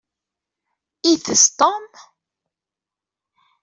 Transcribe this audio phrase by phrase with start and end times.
[1.11, 1.83] Itess Tom?